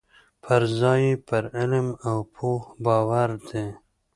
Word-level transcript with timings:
پر 0.43 0.61
ځای 0.79 1.01
یې 1.11 1.15
پر 1.27 1.43
علم 1.57 1.87
او 2.07 2.17
پوه 2.33 2.61
باورمن 2.83 3.39
دي. 3.49 3.65